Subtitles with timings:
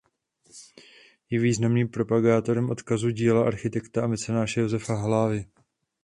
[1.29, 5.47] Je významným propagátorem odkazu díla architekta a mecenáše Josefa Hlávky.